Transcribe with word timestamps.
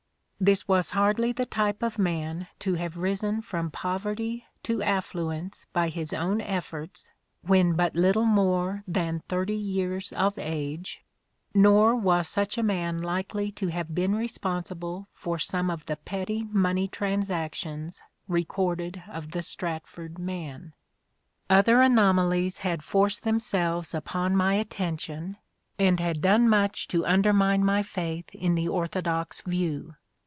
This 0.43 0.67
was 0.67 0.89
hardly 0.97 1.31
the 1.31 1.45
type 1.45 1.83
of 1.83 1.99
man 1.99 2.47
to 2.61 2.73
have 2.73 2.97
risen 2.97 3.43
from 3.43 3.69
poverty 3.69 4.45
to 4.63 4.81
affluence 4.81 5.67
by 5.71 5.89
his 5.89 6.13
own 6.13 6.41
efforts 6.41 7.11
when 7.43 7.73
but 7.73 7.93
little 7.95 8.25
more 8.25 8.83
than 8.87 9.21
thirty 9.29 9.55
years 9.55 10.11
of 10.13 10.39
age, 10.39 11.03
nor 11.53 11.95
was 11.95 12.27
such 12.27 12.57
a 12.57 12.63
man 12.63 12.97
likely 12.97 13.51
to 13.51 13.67
have 13.67 13.93
been 13.93 14.15
responsible 14.15 15.07
for 15.13 15.37
some 15.37 15.69
of 15.69 15.85
the 15.85 15.95
petty 15.95 16.41
money 16.45 16.87
transactions 16.87 18.01
recorded 18.27 19.03
of 19.07 19.29
the 19.33 19.43
Stratford 19.43 20.17
man. 20.17 20.73
Other 21.51 21.83
anomalies 21.83 22.57
had 22.65 22.81
forced 22.83 23.21
them 23.21 23.39
selves 23.39 23.93
upon 23.93 24.35
my 24.35 24.55
attention 24.55 25.37
and 25.77 25.99
had 25.99 26.19
done 26.19 26.49
much 26.49 26.87
to 26.87 27.05
I 27.05 27.13
INTRODUCTION 27.13 27.13
15 27.13 27.13
undermine 27.13 27.63
my 27.63 27.83
faith 27.83 28.29
in 28.33 28.55
the 28.55 28.67
orthodox 28.67 29.41
view. 29.41 29.97